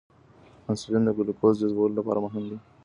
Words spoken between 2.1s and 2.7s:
مهم دی.